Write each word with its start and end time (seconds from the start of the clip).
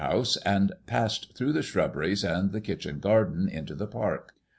house, 0.01 0.35
and 0.37 0.71
passed 0.87 1.31
through 1.37 1.53
the 1.53 1.61
shrubberies 1.61 2.23
and 2.23 2.53
the 2.53 2.59
kitchen 2.59 2.97
gar 2.97 3.23
den 3.25 3.47
into 3.47 3.75
the 3.75 3.85
park. 3.85 4.33